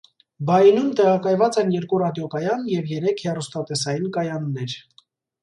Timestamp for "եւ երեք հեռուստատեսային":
2.71-4.11